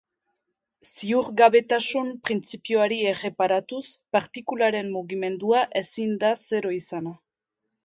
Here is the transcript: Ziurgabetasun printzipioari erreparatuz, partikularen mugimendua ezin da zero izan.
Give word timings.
Ziurgabetasun 0.91 2.09
printzipioari 2.29 2.97
erreparatuz, 3.11 3.83
partikularen 4.17 4.91
mugimendua 4.97 5.63
ezin 5.85 6.19
da 6.27 6.35
zero 6.49 6.77
izan. 6.83 7.15